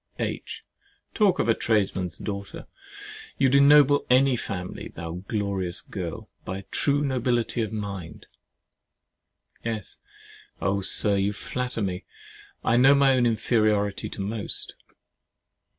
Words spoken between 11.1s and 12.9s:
you flatter me. I